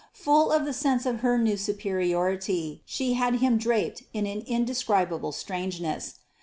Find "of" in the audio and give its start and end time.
0.51-0.65, 1.05-1.19